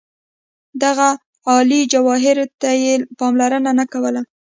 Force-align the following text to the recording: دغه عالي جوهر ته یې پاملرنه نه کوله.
دغه 0.83 1.09
عالي 1.49 1.81
جوهر 1.93 2.37
ته 2.61 2.69
یې 2.83 2.93
پاملرنه 3.19 3.71
نه 3.79 3.85
کوله. 3.93 4.21